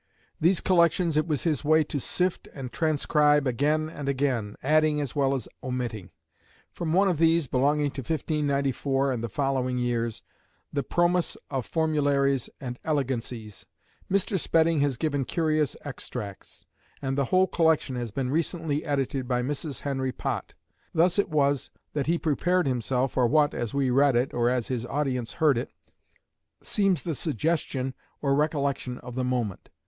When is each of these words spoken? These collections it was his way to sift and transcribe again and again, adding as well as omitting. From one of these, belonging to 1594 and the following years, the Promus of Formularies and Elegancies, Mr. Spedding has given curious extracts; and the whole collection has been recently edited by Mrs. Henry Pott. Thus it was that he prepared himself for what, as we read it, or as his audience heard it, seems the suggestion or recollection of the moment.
These 0.39 0.61
collections 0.61 1.15
it 1.15 1.27
was 1.27 1.43
his 1.43 1.63
way 1.63 1.83
to 1.83 1.99
sift 1.99 2.47
and 2.55 2.71
transcribe 2.71 3.45
again 3.45 3.87
and 3.87 4.09
again, 4.09 4.55
adding 4.63 4.99
as 4.99 5.15
well 5.15 5.35
as 5.35 5.47
omitting. 5.61 6.09
From 6.73 6.91
one 6.91 7.07
of 7.07 7.19
these, 7.19 7.45
belonging 7.45 7.91
to 7.91 8.01
1594 8.01 9.11
and 9.11 9.23
the 9.23 9.29
following 9.29 9.77
years, 9.77 10.23
the 10.73 10.81
Promus 10.81 11.37
of 11.51 11.67
Formularies 11.67 12.49
and 12.59 12.79
Elegancies, 12.83 13.67
Mr. 14.11 14.39
Spedding 14.39 14.79
has 14.79 14.97
given 14.97 15.23
curious 15.23 15.77
extracts; 15.85 16.65
and 16.99 17.15
the 17.15 17.25
whole 17.25 17.45
collection 17.45 17.95
has 17.95 18.09
been 18.09 18.31
recently 18.31 18.83
edited 18.83 19.27
by 19.27 19.43
Mrs. 19.43 19.81
Henry 19.81 20.11
Pott. 20.11 20.55
Thus 20.95 21.19
it 21.19 21.29
was 21.29 21.69
that 21.93 22.07
he 22.07 22.17
prepared 22.17 22.65
himself 22.65 23.11
for 23.11 23.27
what, 23.27 23.53
as 23.53 23.71
we 23.75 23.91
read 23.91 24.15
it, 24.15 24.33
or 24.33 24.49
as 24.49 24.67
his 24.67 24.83
audience 24.87 25.33
heard 25.33 25.59
it, 25.59 25.69
seems 26.63 27.03
the 27.03 27.13
suggestion 27.13 27.93
or 28.19 28.33
recollection 28.33 28.97
of 29.01 29.13
the 29.13 29.23
moment. 29.23 29.69